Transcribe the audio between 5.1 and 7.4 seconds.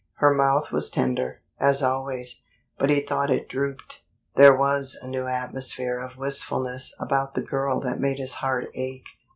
atmosphere of wistfulness about